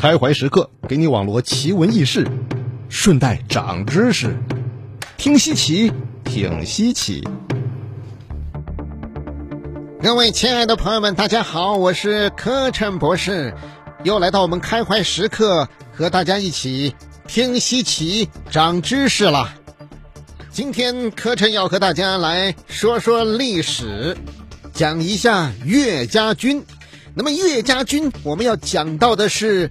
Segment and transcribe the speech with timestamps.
[0.00, 2.26] 开怀时刻给你网罗奇闻异事，
[2.88, 4.34] 顺带长知识，
[5.18, 5.92] 听稀奇，
[6.24, 7.22] 挺稀奇。
[10.02, 13.52] 各位亲爱的朋友们，大家好，我是柯琛博士，
[14.02, 16.94] 又来到我们开怀时刻，和大家一起
[17.28, 19.52] 听稀奇、长知识了。
[20.50, 24.16] 今天柯琛要和大家来说说历史，
[24.72, 26.64] 讲一下岳家军。
[27.12, 29.70] 那么岳家军，我们要讲到的是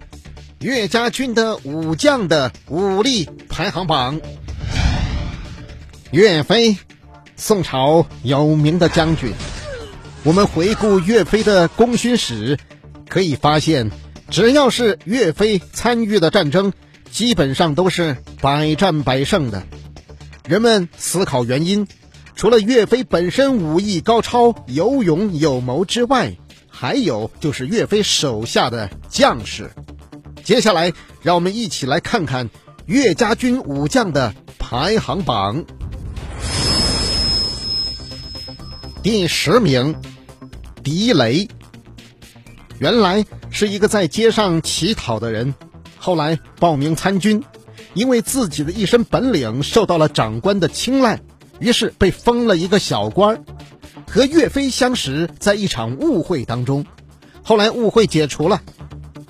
[0.61, 4.19] 岳家军的武将的武力排行榜。
[6.11, 6.77] 岳飞，
[7.37, 9.31] 宋朝有名的将军。
[10.23, 12.59] 我们回顾岳飞的功勋史，
[13.07, 13.89] 可以发现，
[14.29, 16.73] 只要是岳飞参与的战争，
[17.09, 19.63] 基本上都是百战百胜的。
[20.45, 21.87] 人们思考原因，
[22.35, 26.35] 除了岳飞本身武艺高超、有勇有谋之外，
[26.67, 29.71] 还有就是岳飞手下的将士。
[30.49, 32.49] 接下来，让我们一起来看看
[32.87, 35.63] 岳家军武将的排行榜。
[39.03, 39.95] 第十名，
[40.83, 41.47] 狄雷。
[42.79, 45.53] 原来是一个在街上乞讨的人，
[45.99, 47.43] 后来报名参军，
[47.93, 51.21] 因为自己的一身本领受到了长官的青睐，
[51.59, 53.43] 于是被封了一个小官儿
[54.07, 56.87] 和岳飞相识在一场误会当中，
[57.43, 58.63] 后来误会解除了，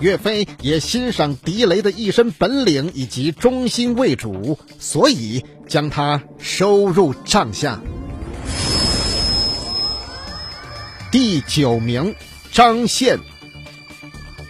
[0.00, 7.80] 岳飞也欣赏狄雷的一身本领以及忠心为主，所以将他收入帐下。
[11.10, 12.14] 第九名，
[12.50, 13.18] 张宪。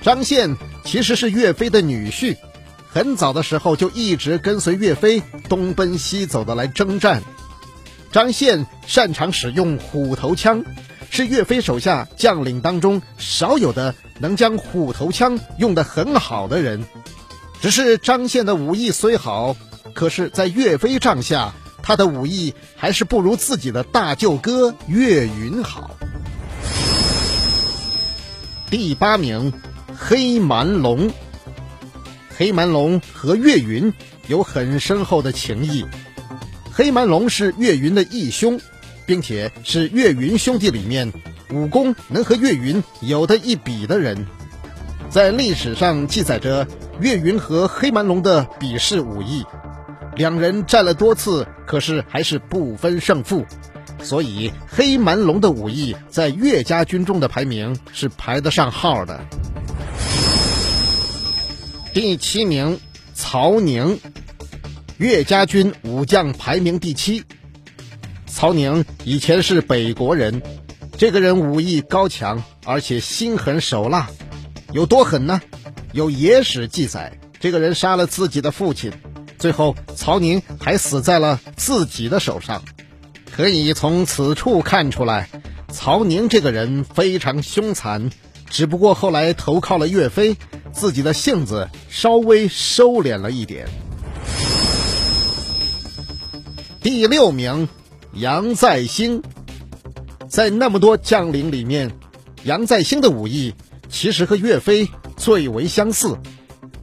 [0.03, 2.37] 张宪其实是岳飞的女婿，
[2.89, 7.23] 很早的时候就一直跟随岳飞东奔西走的来征战。
[8.13, 10.65] 张宪擅长使用虎头枪，
[11.11, 16.83] 是岳飞手下将领当中少有的能将虎头枪用得很好的人。
[17.61, 19.55] 只是张宪的武艺虽好，
[19.93, 25.91] 可是，在岳飞帐下，他的武艺还是不如自己的大舅哥岳云好。
[28.71, 29.53] 第八名，
[29.99, 31.11] 黑蛮龙。
[32.35, 33.93] 黑蛮龙和岳云
[34.29, 35.85] 有很深厚的情谊。
[36.73, 38.59] 黑蛮龙是岳云的义兄，
[39.11, 41.13] 并且是岳云兄弟里面
[41.51, 44.25] 武功能和岳云有的一比的人。
[45.09, 46.65] 在历史上记载着
[47.01, 49.45] 岳云和黑蛮龙的比试武艺，
[50.15, 53.45] 两人战了多次，可是还是不分胜负。
[54.01, 59.21] 所以，黑蛮龙的武艺在岳家军中的排名是排得上号的。
[61.93, 62.79] 第七名，
[63.13, 63.99] 曹宁，
[64.99, 67.25] 岳家军武将排名第七。
[68.33, 70.41] 曹宁以前是北国人，
[70.97, 74.09] 这个人武艺高强，而且心狠手辣。
[74.73, 75.41] 有多狠呢？
[75.93, 78.93] 有野史记载，这个人杀了自己的父亲，
[79.39, 82.63] 最后曹宁还死在了自己的手上。
[83.31, 85.29] 可以从此处看出来，
[85.69, 88.11] 曹宁这个人非常凶残，
[88.49, 90.37] 只不过后来投靠了岳飞，
[90.73, 93.69] 自己的性子稍微收敛了一点。
[96.81, 97.69] 第六名，
[98.13, 99.23] 杨再兴，
[100.29, 101.91] 在那么多将领里面，
[102.45, 103.55] 杨再兴的武艺
[103.89, 106.19] 其实和岳飞最为相似，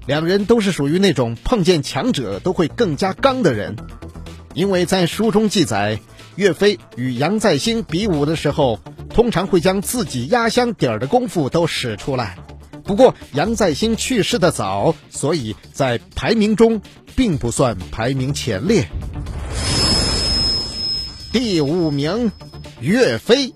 [0.06, 3.76] 两人都是属于那种碰见强者都会更加刚的人，
[4.54, 6.00] 因为在书中记载。
[6.38, 12.38] 岳飞与杨再兴比武的时候，通常会将自己压箱底儿的功夫都使出来。
[12.84, 16.80] 不过杨再兴去世的早，所以在排名中
[17.16, 18.88] 并不算排名前列。
[21.32, 22.32] 第五名，
[22.80, 23.54] 岳飞，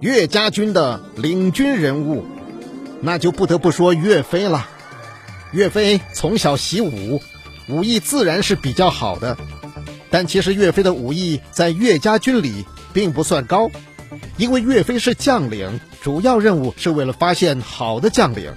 [0.00, 2.24] 岳家军的领军人物，
[3.00, 4.66] 那就不得不说岳飞了。
[5.52, 7.20] 岳飞从小习武，
[7.68, 9.36] 武艺自然是比较好的。
[10.10, 13.70] 但其实岳飞的武艺在岳家军里并不算高，
[14.38, 18.52] 因为岳飞是将领，主要任务是为了发现好的将领，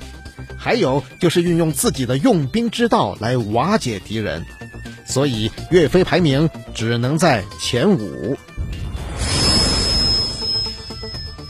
[0.57, 4.45] 还有就是运用自己的用兵之道来瓦解敌人，
[5.11, 8.37] 所以岳飞排名只能在前五。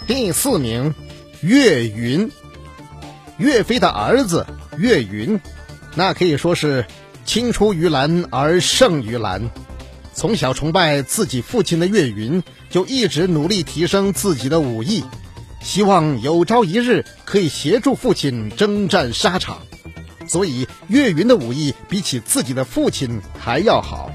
[0.07, 0.95] 第四名，
[1.41, 2.31] 岳云，
[3.37, 4.47] 岳飞的儿子
[4.79, 5.39] 岳云，
[5.93, 6.87] 那可以说是
[7.23, 9.51] 青出于蓝而胜于蓝。
[10.15, 12.41] 从小崇拜自己父亲的岳云，
[12.71, 15.03] 就一直努力提升自己的武艺，
[15.61, 19.59] 希望有朝一日可以协助父亲征战沙场。
[20.31, 24.09] 所以岳云的武艺比起自己的父亲还要好，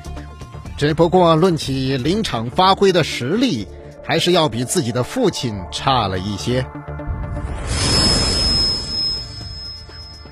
[0.79, 3.69] 只不过论起临场发挥的实力，
[4.03, 6.67] 还是要比自己的父亲差了一些。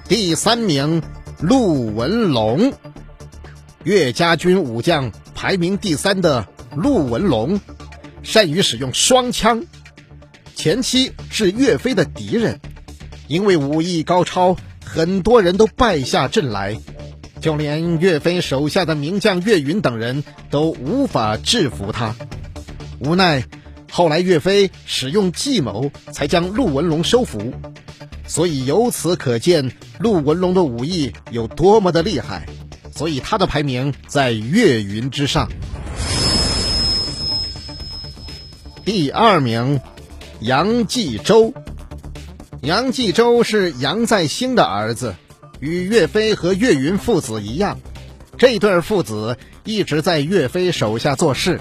[0.08, 1.02] 第三名
[1.38, 2.72] 陆文龙，
[3.82, 7.60] 岳家军武将排名第三的陆文龙，
[8.22, 9.62] 善于使用双枪。
[10.54, 12.58] 前期是岳飞的敌人，
[13.28, 14.56] 因为武艺高超，
[14.94, 16.78] 很多人都败下阵来，
[17.40, 22.14] 就连岳飞手下的名将岳云等人都无法制服他。
[23.00, 23.44] 无奈，
[23.90, 27.52] 后来岳飞使用计谋，才将陆文龙收服。
[28.28, 32.46] 所以由此可见，陆文龙的武艺有多么的厉害。
[32.94, 35.50] 所以他的排名在岳云之上。
[38.84, 39.80] 第二名。
[40.40, 41.54] 杨继周，
[42.64, 45.14] 杨继周是杨再兴的儿子，
[45.60, 47.78] 与岳飞和岳云父子一样，
[48.38, 51.60] 这对父子一直在岳飞手下做事。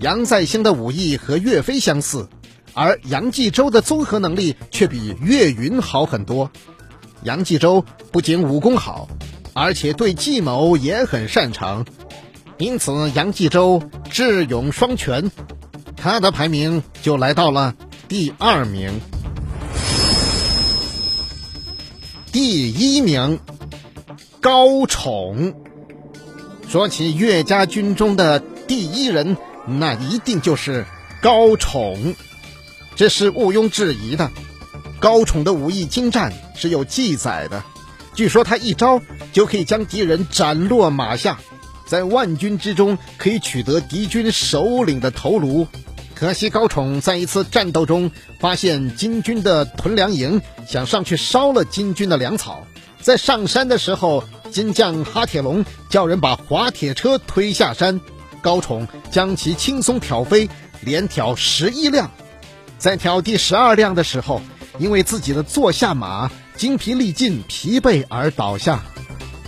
[0.00, 2.28] 杨再兴的武艺和岳飞相似，
[2.72, 6.50] 而杨继周的综合能力却比岳云好很多。
[7.22, 9.06] 杨继周不仅武功好，
[9.52, 11.86] 而且对计谋也很擅长，
[12.58, 13.80] 因此杨继周
[14.10, 15.30] 智勇双全，
[15.96, 17.76] 他的排名就来到了。
[18.08, 19.00] 第二名，
[22.34, 23.38] 第一名，
[24.40, 25.54] 高宠。
[26.68, 29.36] 说起岳家军中的第一人，
[29.68, 30.84] 那一定就是
[31.22, 32.16] 高宠，
[32.96, 34.32] 这是毋庸置疑的。
[34.98, 37.62] 高宠的武艺精湛是有记载的，
[38.14, 39.00] 据说他一招
[39.32, 41.38] 就可以将敌人斩落马下，
[41.86, 45.68] 在万军之中可以取得敌军首领的头颅。
[46.14, 52.66] 可惜高宠在一次战斗中发现金军的屯粮营，想上去烧了金军的粮草。
[53.00, 58.00] 在上山的时候，金将哈铁龙叫人把滑铁车推下山，
[58.40, 60.48] 高宠将其轻松挑飞，
[60.80, 62.10] 连挑十一辆。
[62.78, 64.40] 在挑第十二辆的时候，
[64.78, 68.84] 因为自己的坐下马精疲力尽、疲惫而倒下，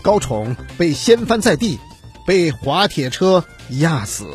[0.02, 1.78] 高宠被掀翻在地，
[2.26, 4.26] 被滑铁车压死。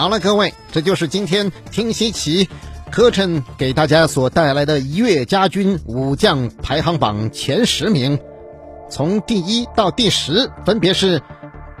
[0.00, 2.48] 好了，各位，这就是今天听西奇
[2.90, 8.18] 柯琛给大家所带来的岳家军武将排行榜前十名，
[8.90, 11.20] 从第一到第十分别是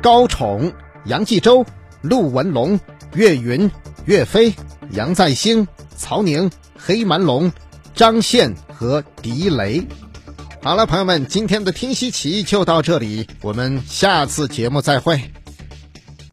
[0.02, 0.70] 高宠、
[1.06, 1.64] 杨继周、
[2.02, 2.78] 陆文龙、
[3.14, 3.70] 岳云、
[4.04, 4.52] 岳飞、
[4.90, 5.66] 杨再兴、
[5.96, 7.50] 曹宁、黑蛮龙、
[7.94, 9.88] 张宪和狄雷。
[10.62, 15.32] 好了，朋友们，今天的听西奇就到这里，我们下次节目再会。